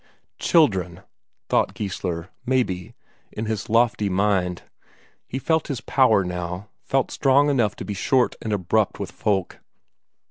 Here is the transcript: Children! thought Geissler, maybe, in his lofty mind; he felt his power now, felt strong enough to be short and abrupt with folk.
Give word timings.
Children! 0.39 1.03
thought 1.47 1.75
Geissler, 1.75 2.29
maybe, 2.43 2.95
in 3.31 3.45
his 3.45 3.69
lofty 3.69 4.09
mind; 4.09 4.63
he 5.27 5.37
felt 5.37 5.67
his 5.67 5.79
power 5.79 6.23
now, 6.23 6.69
felt 6.81 7.11
strong 7.11 7.51
enough 7.51 7.75
to 7.75 7.85
be 7.85 7.93
short 7.93 8.33
and 8.41 8.51
abrupt 8.51 8.99
with 8.99 9.11
folk. 9.11 9.59